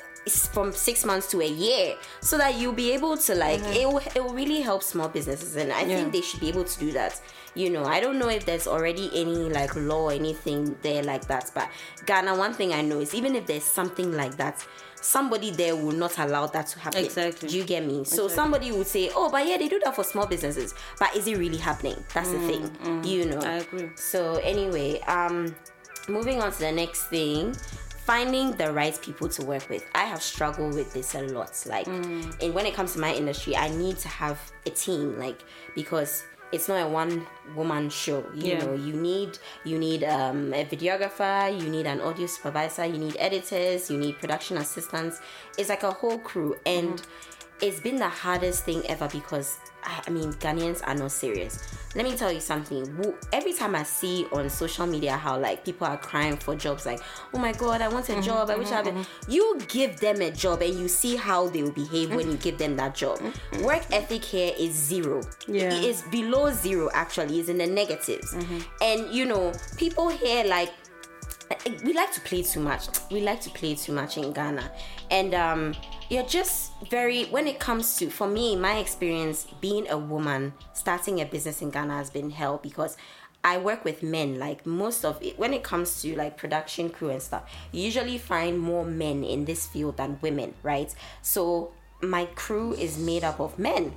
[0.51, 3.99] from six months to a year so that you'll be able to like it, will,
[4.13, 5.89] it will really help small businesses and i Mm-hmm.
[5.89, 5.97] Yeah.
[5.97, 7.21] think they should be able to do that
[7.57, 11.25] you know i don't know if there's already any like law or anything there like
[11.27, 11.67] that but
[12.05, 14.65] ghana one thing i know is even if there's something like that
[15.01, 17.49] somebody there will not allow that to happen Exactly.
[17.49, 18.29] do you get me so Exactly.
[18.35, 21.37] somebody would say oh but yeah they do that for small businesses but is it
[21.37, 22.63] really happening that's the thing
[23.03, 23.89] you know Mm, I agree.
[23.95, 25.55] so anyway um
[26.07, 27.53] moving on to the next thing
[28.05, 31.85] finding the right people to work with i have struggled with this a lot like
[31.87, 32.43] Mm.
[32.43, 35.39] and when it comes to my industry i need to have a team like
[35.75, 38.59] because it's not a one woman show you Yeah.
[38.65, 38.73] know.
[38.75, 43.89] You need you need um, a videographer you need an audio supervisor you need editors
[43.91, 45.19] you need production assistants.
[45.57, 46.55] It's like a whole crew.
[46.65, 47.01] And
[47.61, 51.59] it's been the hardest thing ever because I mean Ghanaians are not serious.
[51.95, 53.15] Let me tell you something.
[53.33, 56.99] Every time I see on social media how like people are crying for jobs, like
[57.33, 58.49] oh my god, I want a mm-hmm, job.
[58.49, 58.87] I wish I had.
[58.87, 59.31] a-" mm-hmm, mm-hmm.
[59.31, 62.57] You give them a job and you see how they will behave when you give
[62.57, 63.19] them that job.
[63.61, 65.21] Work ethic here is zero.
[65.47, 65.73] Yeah.
[65.73, 67.39] It is below zero actually.
[67.39, 68.35] Is in the negatives.
[68.81, 70.71] And you know people here like
[71.83, 72.87] we like to play too much.
[73.09, 74.71] We like to play too much in Ghana.
[75.09, 75.75] And um
[76.09, 81.21] you're just very when it comes to for me, my experience being a woman starting
[81.21, 82.97] a business in Ghana has been hell because
[83.43, 84.39] I work with men.
[84.39, 88.17] Like most of it when it comes to like production crew and stuff, you usually
[88.17, 90.93] find more men in this field than women, right?
[91.21, 93.93] So my crew is made up of men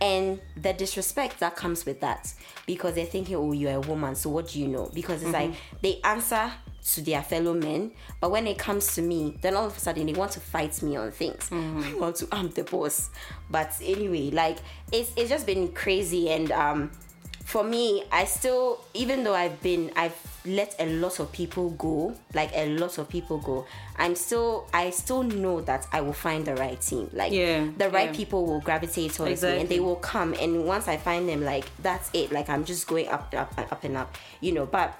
[0.00, 2.34] and the disrespect that comes with that
[2.66, 5.52] because they're thinking oh you're a woman so what do you know because it's mm-hmm.
[5.52, 6.50] like they answer
[6.84, 10.06] to their fellow men but when it comes to me then all of a sudden
[10.06, 11.48] they want to fight me on things.
[11.52, 13.10] I want to i'm the boss.
[13.50, 14.58] But anyway like
[14.92, 16.90] it's, it's just been crazy and um
[17.44, 20.16] for me i still even though i've been i've
[20.46, 23.66] let a lot of people go like a lot of people go
[23.96, 27.08] i'm still i still know that i will find the right team.
[27.12, 28.16] Like Yeah, the right yeah.
[28.16, 30.34] people will gravitate towards me and they will come.
[30.40, 32.32] And once i find them like that's it.
[32.32, 34.64] Like i'm just going up up up and up you know.
[34.66, 34.94] But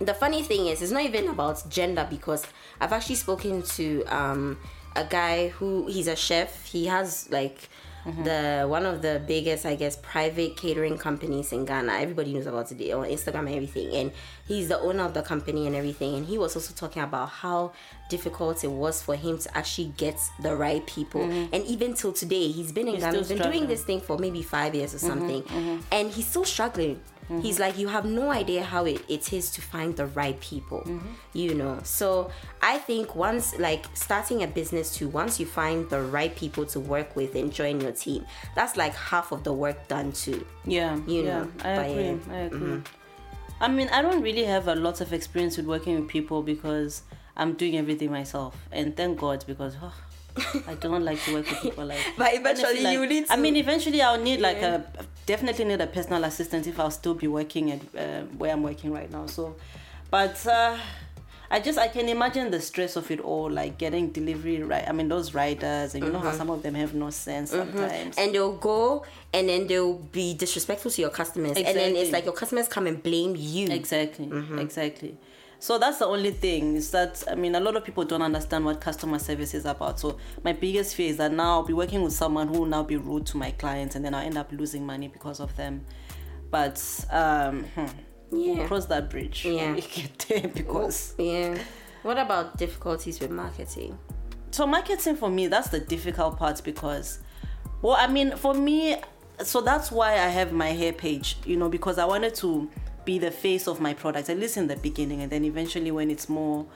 [0.00, 2.46] the funny thing is it's not even about gender because
[2.80, 4.58] i've actually spoken to um
[4.96, 7.68] a guy who he's a chef he has like
[8.06, 8.24] mm-hmm.
[8.24, 11.92] the one of the biggest, I guess, private catering companies in Ghana.
[11.92, 13.94] Everybody knows about it on Instagram and everything.
[13.94, 14.12] And
[14.46, 16.14] he's the owner of the company and everything.
[16.14, 17.72] And he was also talking about how
[18.08, 21.22] difficult it was for him to actually get the right people.
[21.22, 21.54] Mm-hmm.
[21.54, 23.18] And even till today, he's been in He's Ghana.
[23.18, 25.06] He's been doing this thing for maybe five years or mm-hmm.
[25.06, 27.00] something, and he's still struggling.
[27.40, 30.80] He's like, you have no idea how it, it is to find the right people,
[30.80, 31.08] mm-hmm.
[31.32, 31.80] you know.
[31.82, 32.30] So
[32.62, 36.80] I think once, like, starting a business too, once you find the right people to
[36.80, 40.46] work with and join your team, that's like half of the work done too.
[40.66, 42.08] Yeah, You yeah, know, I agree.
[42.08, 42.54] I mm-hmm.
[42.56, 42.82] agree.
[43.60, 47.02] I mean, I don't really have a lot of experience with working with people because
[47.36, 49.94] I'm doing everything myself, and thank God because oh,
[50.66, 51.98] I don't like to work with people like.
[52.18, 54.84] But eventually honestly, like, you need I mean, eventually I'll need like a
[55.26, 58.92] definitely need a personal assistant if I'll still be working at uh, where I'm working
[58.92, 59.26] right now.
[59.26, 59.56] So,
[60.10, 60.44] but.
[60.46, 60.76] Uh,
[61.50, 64.82] I just I can imagine the stress of it all, like getting delivery right.
[64.88, 66.26] I mean those riders, and you know Mm-hmm.
[66.28, 68.16] how some of them have no sense sometimes.
[68.18, 72.24] and they'll go and then they'll be disrespectful to your customers and then it's like
[72.24, 74.58] your customers come and blame you Exactly, Mm-hmm.
[74.58, 75.16] exactly.
[75.64, 78.66] So that's the only thing is that I mean a lot of people don't understand
[78.66, 79.98] what customer service is about.
[79.98, 82.82] So my biggest fear is that now I'll be working with someone who will now
[82.82, 85.86] be rude to my clients and then I'll end up losing money because of them.
[86.50, 86.78] But
[87.10, 87.80] um hmm,
[88.30, 88.54] Yeah.
[88.56, 89.46] we'll cross that bridge.
[89.46, 89.72] Yeah.
[89.72, 91.56] we get there because yeah
[92.02, 93.98] what about difficulties with marketing
[94.50, 97.20] so marketing for me that's the difficult part because
[97.80, 98.96] well i mean for me
[99.42, 102.68] so that's why i have my hair page you know because i wanted to
[103.04, 106.10] be the face of my product at least in the beginning and then eventually when
[106.10, 106.66] it's more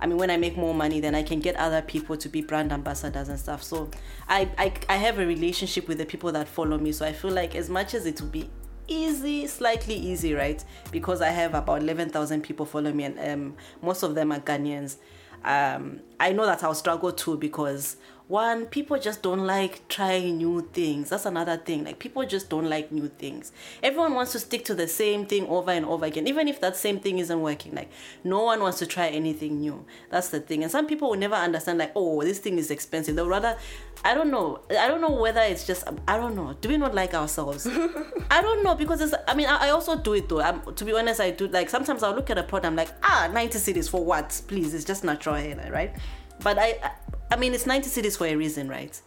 [0.00, 2.40] I mean, when I make more money, then I can get other people to be
[2.40, 3.62] brand ambassadors and stuff.
[3.62, 3.90] So,
[4.28, 6.92] I, I I have a relationship with the people that follow me.
[6.92, 8.48] So I feel like as much as it will be
[8.88, 10.62] easy, slightly easy, right?
[10.90, 14.40] Because I have about eleven thousand people follow me, and um, most of them are
[14.40, 14.96] Ghanaians.
[15.44, 17.96] Um, I know that I'll struggle too because
[18.30, 21.10] one, people just don't like trying new things.
[21.10, 21.84] That's another thing.
[21.84, 23.50] Like people just don't like new things.
[23.82, 26.76] Everyone wants to stick to the same thing over and over again, even if that
[26.76, 27.74] same thing isn't working.
[27.74, 27.90] Like
[28.22, 29.84] no one wants to try anything new.
[30.10, 30.62] That's the thing.
[30.62, 31.80] And some people will never understand.
[31.80, 33.16] Like oh, this thing is expensive.
[33.16, 33.56] They'll rather,
[34.04, 34.60] I don't know.
[34.70, 36.54] I don't know whether it's just I don't know.
[36.60, 37.66] Do we not like ourselves?
[38.30, 39.14] I don't know because it's.
[39.26, 40.40] I mean, I, I also do it though.
[40.40, 41.48] I'm, to be honest, I do.
[41.48, 42.66] Like sometimes I'll look at a product.
[42.66, 44.40] I'm like ah, 90 cedis for what?
[44.46, 45.96] Please, it's just natural hair, right?
[46.42, 46.90] But I, I,
[47.32, 48.98] I mean, it's 90 cedis for a reason, right?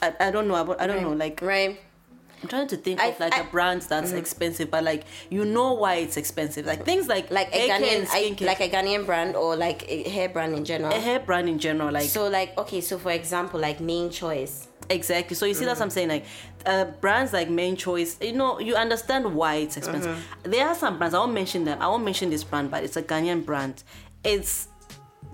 [0.00, 0.56] I, I don't know.
[0.56, 1.12] about- I don't know.
[1.12, 1.78] Like right
[2.42, 5.44] I'm trying to think I- of like I- a brand that's expensive, but like you
[5.44, 6.66] know why it's expensive.
[6.66, 10.28] Like things like like a Ghanaian I, like a Ghanaian brand or like a hair
[10.28, 13.60] brand in general a hair brand in general, like so like okay so for example
[13.60, 15.36] like main choice Exactly.
[15.36, 16.08] So you see, that's what I'm saying.
[16.08, 16.24] Like
[16.66, 20.18] uh, brands like Main Choice, you know, you understand why it's expensive.
[20.42, 21.14] There are some brands.
[21.14, 21.80] I won't mention them.
[21.80, 23.84] I won't mention this brand, but it's a Ghanaian brand.
[24.24, 24.66] It's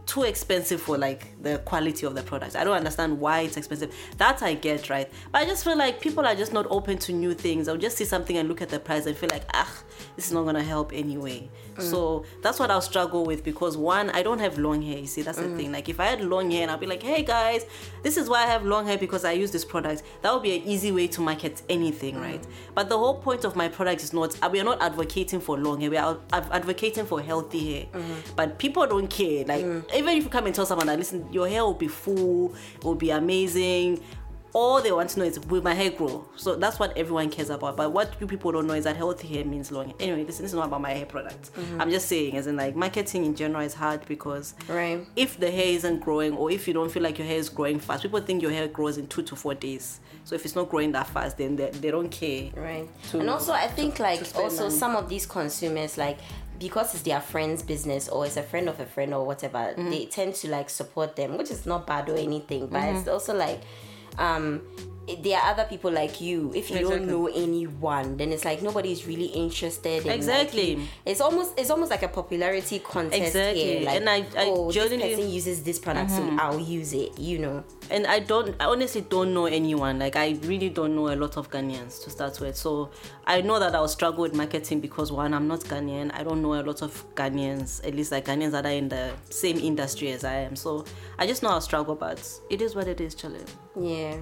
[0.09, 2.57] too expensive for like the quality of the product.
[2.57, 3.94] I don't understand why it's expensive.
[4.16, 7.12] That I get right, but I just feel like people are just not open to
[7.12, 7.68] new things.
[7.68, 9.83] I'll just see something and look at the price and feel like ah,
[10.16, 11.48] this is not gonna help anyway.
[11.77, 11.83] Mm.
[11.83, 14.98] So that's what I'll struggle with because one, I don't have long hair.
[14.98, 15.57] You see, that's the mm.
[15.57, 15.72] thing.
[15.72, 17.64] Like if I had long hair and I'll be like, hey guys,
[18.03, 20.03] this is why I have long hair because I use this product.
[20.22, 22.22] That would be an easy way to market anything, mm.
[22.22, 22.46] right?
[22.74, 24.37] But the whole point of my product is not.
[24.51, 25.90] We are not advocating for long hair.
[25.90, 27.87] We are advocating for healthy hair.
[27.92, 28.35] Mm-hmm.
[28.37, 29.44] But people don't care.
[29.44, 32.55] Like even if you come and tell someone that listen, your hair will be full,
[32.77, 34.03] it will be amazing.
[34.55, 36.27] All they want to know is will my hair grow?
[36.37, 37.77] So that's what everyone cares about.
[37.77, 39.95] But what you people don't know is that healthy hair means long hair.
[40.01, 41.51] Anyway, this is not about my hair products.
[41.51, 41.81] Mm-hmm.
[41.81, 45.07] I'm just saying, as in like marketing in general is hard because Right.
[45.17, 47.79] if the hair isn't growing or if you don't feel like your hair is growing
[47.79, 50.01] fast, people think your hair grows in two to four days.
[50.25, 52.51] So if it's not growing that fast, then they, they don't care.
[52.57, 54.75] right to- and also i think like spend also money.
[54.75, 56.19] some of these consumers like
[56.59, 59.90] because it's their friend's business or it's a friend of a friend or whatever Mm-hmm.
[59.90, 62.97] they tend to like support them which is not bad or anything but Mm-hmm.
[62.99, 63.61] it's also like
[64.18, 64.61] um
[65.23, 66.99] there are other people like you if you Exactly.
[66.99, 70.81] don't know anyone then it's like nobody's really interested in Exactly.
[71.05, 73.62] it's almost it's almost like a popularity contest Exactly.
[73.64, 76.40] here like And I- I oh generally- this person uses this product so mm-hmm.
[76.40, 79.99] i'll use it you know and I don't I honestly don't know anyone.
[79.99, 82.55] Like I really don't know a lot of Ghanaians to start with.
[82.55, 82.90] So
[83.27, 86.11] I know that I'll struggle with marketing because one, I'm not Ghanaian.
[86.12, 89.12] I don't know a lot of Ghanaians, at least like Ghanaians that are in the
[89.31, 90.55] same industry as I am.
[90.55, 90.85] So
[91.18, 93.40] I just know I'll struggle, but it is what it is, Charlie.
[93.81, 94.16] Yeah,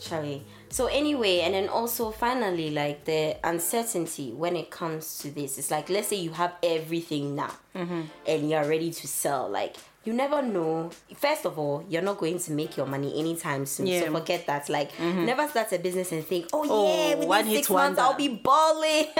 [0.00, 0.42] Charlie.
[0.68, 5.70] So anyway, and then also finally, like the uncertainty when it comes to this, it's
[5.70, 8.02] like let's say you have everything now, Mm-hmm.
[8.26, 9.48] and you're ready to sell.
[9.48, 10.90] Like you never know.
[11.16, 13.86] First of all, you're not going to make your money anytime soon.
[13.86, 14.00] Yeah.
[14.04, 14.68] So forget that.
[14.68, 18.00] Like never start a business and think, oh, Oh, yeah, within six months wonder.
[18.02, 19.06] I'll be balling.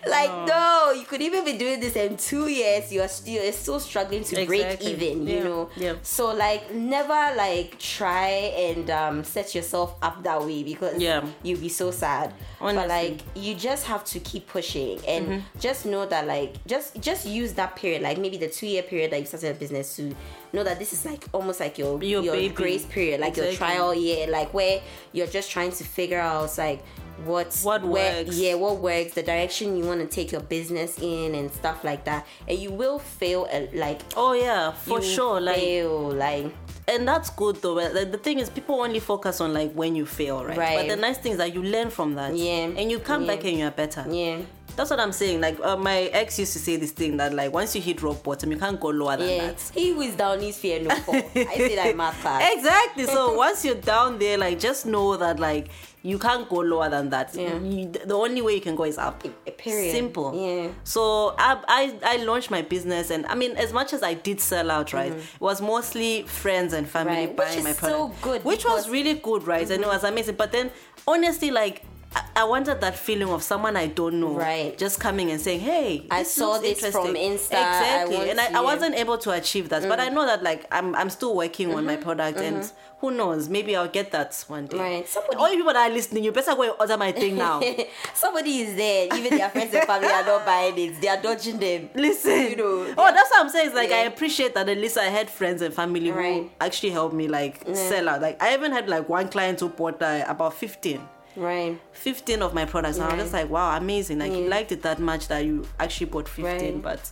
[0.08, 0.92] like no.
[0.96, 2.92] you could even be doing this in two years.
[2.92, 4.92] You are still you're still struggling to break Exactly.
[4.92, 5.26] even.
[5.26, 5.70] You know.
[5.76, 5.94] Yeah.
[6.02, 11.24] So like never like try and um, set yourself up that way because Yeah.
[11.42, 12.32] you'll be so sad.
[12.60, 15.58] But like you just have to keep pushing and Mm-hmm.
[15.60, 19.10] just know that like just just use that period like maybe the two year period
[19.12, 20.14] that you started a business to
[20.52, 23.94] know that this is like almost like your Your your, grace period like your trial
[23.94, 24.80] year like where
[25.12, 26.82] you're just trying to figure out like
[27.24, 28.36] what What where, works.
[28.36, 32.04] yeah what works the direction you want to take your business in and stuff like
[32.04, 35.40] that and you will fail uh, like Oh yeah, for sure.
[35.40, 36.52] Like fail like
[36.88, 37.74] and that's good though.
[37.74, 40.58] Like the thing is, people only focus on like when you fail, right?
[40.58, 40.76] Right.
[40.78, 42.34] But the nice thing is that you learn from that.
[42.36, 42.64] Yeah.
[42.76, 43.36] And you come Yeah.
[43.36, 44.04] back and you are better.
[44.10, 44.38] yeah
[44.74, 45.40] That's what I'm saying.
[45.40, 48.22] Like uh, my ex used to say this thing that like once you hit rock
[48.24, 49.70] bottom, you can't go lower than yeah that.
[49.74, 53.04] he who is down is fear no fall I say that math class Exactly.
[53.04, 55.68] So once you're down there, like just know that like
[56.02, 57.34] you can't go lower than that.
[57.34, 57.58] Yeah.
[57.60, 59.22] You, the only way you can go is up.
[59.56, 59.92] period.
[59.92, 60.34] Simple.
[60.34, 60.68] Yeah.
[60.84, 64.40] So I, I I launched my business, and I mean, as much as I did
[64.40, 67.20] sell out, right, it was mostly friends and family Mm-hmm.
[67.20, 68.92] Right, which buying is my so product, good which was Mm-hmm.
[68.92, 70.34] really good, right, and it was amazing.
[70.36, 70.70] But then,
[71.06, 71.84] honestly, like.
[72.14, 74.76] I- I wanted that feeling of someone I don't know, Right.
[74.76, 78.58] Just coming and saying, "Hey, I saw this from interesting." Insta, Exactly, want and I,
[78.58, 80.14] I wasn't able to achieve that, but I Mm.
[80.14, 82.70] know that like I'm I'm still working on my product, and
[83.00, 84.76] who knows, maybe I'll get that one day.
[84.76, 84.84] Mm-hmm.
[84.94, 85.08] Right.
[85.08, 87.60] Somebody- All you people that are listening, you better go and order my thing now.
[88.14, 91.00] Somebody is there, even their friends and family are not buying it.
[91.00, 91.90] They are dodging them.
[91.94, 92.50] Listen.
[92.50, 93.66] You know, oh, that's what I'm saying.
[93.68, 97.14] It's like I appreciate that at least I had friends and family who actually helped
[97.14, 98.20] me like sell out.
[98.22, 101.00] Like I even had like one client who bought uh, about 15.
[101.36, 101.78] Right.
[101.92, 102.96] 15 of my products.
[102.98, 104.18] And I was just like, wow, amazing.
[104.18, 106.44] Like you liked it that much that you actually bought 15.
[106.44, 106.82] Right.
[106.82, 107.10] But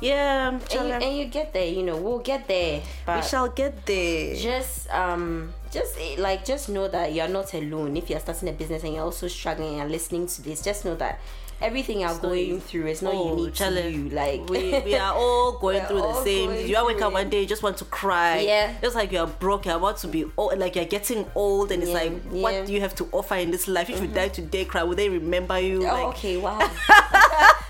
[0.00, 2.82] yeah, And you, and you get there, you know, we'll get there.
[3.06, 4.34] We shall get there.
[4.34, 8.52] just um just eh, like just know that you're not alone if you're starting a
[8.52, 11.18] business and you're also struggling and listening to this just know that
[11.62, 15.14] everything you're going through is not Oh, unique Chala, to you like we, we are
[15.16, 16.66] all going through the same.
[16.68, 18.40] You are wake up one day, you just want to cry.
[18.40, 18.74] Yeah.
[18.80, 21.90] Just like you're broke, you're about to be old, like you're getting old, and it's
[21.92, 22.18] Yeah, like, yeah.
[22.18, 22.40] Mm-hmm.
[22.42, 23.88] what do you have to offer in this life?
[23.90, 25.80] If you die today, cry, will they remember you?
[25.82, 26.58] oh, like, okay wow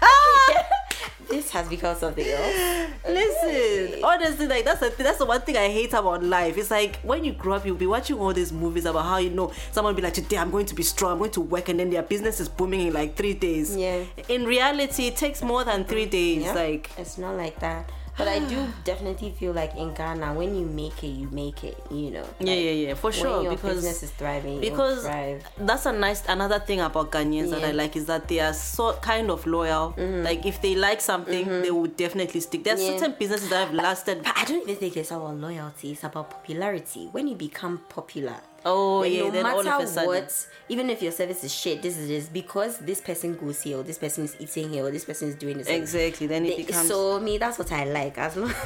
[1.42, 5.68] this has become something else Listen, honestly, like that's the that's the one thing I
[5.68, 6.56] hate about life.
[6.56, 9.30] It's like when you grow up, you'll be watching all these movies about how you
[9.30, 11.68] know someone will be like, today I'm going to be strong, I'm going to work,
[11.68, 13.76] and then their business is booming in like three days.
[13.76, 14.04] Yeah.
[14.28, 16.42] In reality, it takes more than three days.
[16.42, 16.52] Yeah.
[16.52, 17.90] Like it's not like that
[18.24, 21.76] but i do definitely feel like in ghana when you make it you make it
[21.90, 23.42] you know yeah, yeah, yeah, for sure.
[23.42, 27.64] your Because business is thriving because thrive that's a nice another thing about Ghanaians that
[27.64, 29.94] I like is that they are so kind of loyal.
[29.98, 32.64] Like if they like something, they will definitely stick.
[32.64, 32.92] There's Mm-hmm.
[32.92, 32.98] Yeah.
[32.98, 34.22] certain businesses that have lasted.
[34.24, 35.92] But I don't even think it's about loyalty.
[35.92, 37.08] It's about popularity.
[37.12, 40.06] When you become popular, Oh yeah, no then all matter of a sudden.
[40.08, 43.78] what, even if your service is shit, this is this because this person goes here,
[43.78, 45.66] or this person is eating here, or this person is doing this.
[45.68, 46.26] Exactly.
[46.26, 46.88] Then it They- becomes.
[46.88, 48.18] so me, that's what I like.
[48.18, 48.52] As long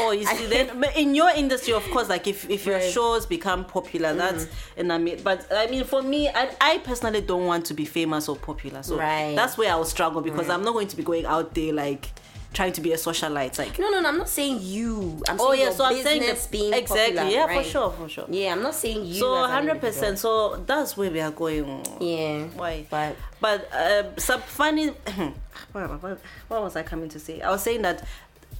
[0.00, 2.84] Oh, you see, then but in your industry, of course, like if, if your Right.
[2.84, 2.92] Mm-hmm.
[2.92, 7.20] shows become popular, that's and I mean, but I mean, for me, I, I personally
[7.20, 9.34] don't want to be famous or popular, so Right.
[9.34, 12.10] that's where I will struggle because I'm not going to be going out there like
[12.52, 13.78] trying to be a socialite, like.
[13.78, 14.08] no, no, no.
[14.08, 15.22] I'm not saying you.
[15.28, 17.64] I'm saying Oh yeah, so I'm saying the, being exactly, popular, yeah, right?
[17.64, 18.26] for sure, for sure.
[18.28, 19.14] Yeah, I'm not saying you.
[19.14, 19.80] So 100.
[19.80, 21.84] percent So that's where we are going.
[22.00, 22.44] Yeah.
[22.56, 22.86] Why?
[22.90, 24.88] But But uh, some funny.
[25.72, 27.40] what was I coming to say?
[27.40, 28.04] I was saying that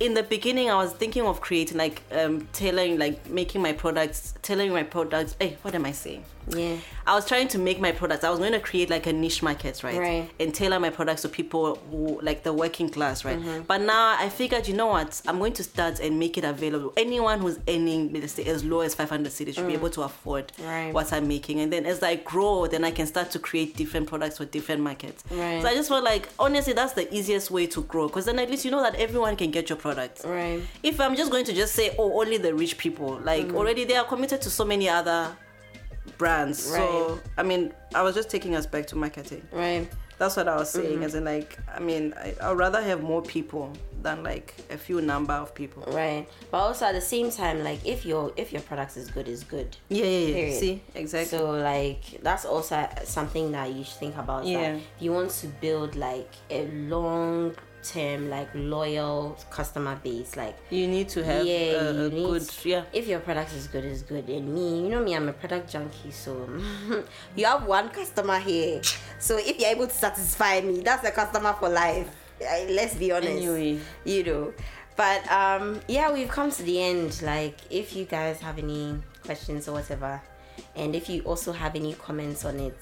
[0.01, 4.35] in the beginning, I was thinking of creating like um, tailoring, like making my products,
[4.43, 5.35] tailoring my products.
[5.41, 6.25] Hey, what am I saying?
[6.57, 8.25] Yeah, I was trying to make my products.
[8.25, 9.99] I was going to create like a niche market, right?
[9.99, 10.31] Right.
[10.41, 13.39] And tailor my products to people who like the working class, right?
[13.39, 13.63] Mm-hmm.
[13.63, 15.21] But now I figured, you know what?
[15.27, 16.93] I'm going to start and make it available.
[16.97, 20.53] Anyone who's earning, let's say, as low as 500 cedis should be able to afford
[20.59, 20.67] Mm.
[20.67, 20.95] Right.
[20.95, 21.61] what I'm making.
[21.61, 24.83] And then as I grow, then I can start to create different products for different
[24.83, 25.25] markets.
[25.31, 25.61] Right.
[25.63, 28.51] So I just felt like, honestly, that's the easiest way to grow because then at
[28.51, 30.63] least you know that everyone can get your product right.
[30.83, 33.97] if I'm just going to just say, oh, only the rich people, like already they
[33.97, 35.37] are committed to so many other
[36.17, 36.63] brands.
[36.63, 39.47] So I mean, I was just taking us back to marketing.
[39.53, 39.89] Right.
[40.19, 40.95] That's what I was saying.
[40.95, 41.03] Mm-hmm.
[41.05, 45.01] As in, like, I mean, I, I'd rather have more people than like a few
[45.01, 45.85] number of people.
[45.93, 46.29] Right.
[46.51, 49.45] But also at the same time, like if your if your product is good, is
[49.45, 49.77] good.
[49.89, 50.59] Yeah, yeah, yeah.
[50.59, 51.39] See, exactly.
[51.39, 54.43] So like that's also something that you should think about.
[54.43, 54.75] that Yeah.
[54.75, 57.55] if you want to build like a long
[57.93, 62.85] term, like loyal customer base, like you need to have yeah, a, a good, yeah.
[62.93, 64.29] if your product is good, is good.
[64.29, 66.49] And me, you know me, I'm a product junkie, so
[67.37, 68.81] you have one customer here.
[69.19, 72.09] So if you're able to satisfy me, that's a customer for life.
[72.41, 73.31] Let's be honest.
[73.31, 73.81] Anyway.
[74.05, 74.53] you know.
[74.97, 77.23] But um, yeah, we've come to the end.
[77.23, 80.21] Like, if you guys have any questions or whatever,
[80.75, 82.77] and if you also have any comments on it,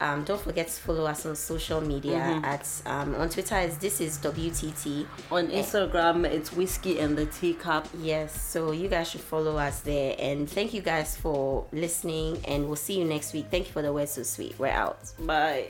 [0.00, 2.44] Um, don't forget to follow us on social media Mm-hmm.
[2.44, 5.06] at um, on Twitter is this is WTT.
[5.30, 7.86] On Instagram, it's whiskey and the teacup.
[8.00, 10.14] Yes, so you guys should follow us there.
[10.18, 12.38] And thank you guys for listening.
[12.46, 13.46] And we'll see you next week.
[13.50, 14.58] Thank you for the words so sweet.
[14.58, 14.98] We're out.
[15.20, 15.68] Bye.